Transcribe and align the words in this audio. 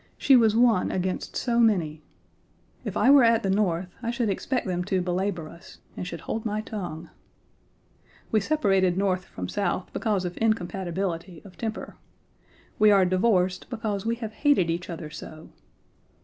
She 0.17 0.35
was 0.35 0.55
one 0.55 0.89
against 0.89 1.35
so 1.35 1.59
many. 1.59 2.01
If 2.83 2.97
I 2.97 3.11
were 3.11 3.23
at 3.23 3.43
the 3.43 3.49
Page 3.49 3.55
20 3.55 3.55
North, 3.63 3.89
I 4.01 4.09
should 4.09 4.29
expect 4.31 4.65
them 4.65 4.83
to 4.85 4.99
belabor 4.99 5.47
us, 5.47 5.77
and 5.95 6.07
should 6.07 6.21
hold 6.21 6.43
my 6.43 6.59
tongue. 6.61 7.11
We 8.31 8.39
separated 8.39 8.97
North 8.97 9.25
from 9.25 9.47
South 9.47 9.91
because 9.93 10.25
of 10.25 10.39
incompatibility 10.41 11.43
of 11.45 11.55
temper. 11.55 11.97
We 12.79 12.89
are 12.89 13.05
divorced 13.05 13.69
because 13.69 14.03
we 14.03 14.15
have 14.15 14.33
hated 14.33 14.71
each 14.71 14.89
other 14.89 15.11
so. 15.11 15.49